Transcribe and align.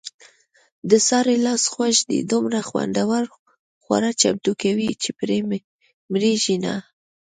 د 0.89 0.91
سارې 1.07 1.35
لاس 1.45 1.63
خوږ 1.73 1.95
دی 2.09 2.19
دومره 2.31 2.59
خوندور 2.67 3.23
خواړه 3.83 4.09
چمتو 4.21 4.51
کوي، 4.61 4.89
چې 5.01 5.09
پرې 5.19 5.37
مړېږي 6.11 6.57
نه. 6.65 6.75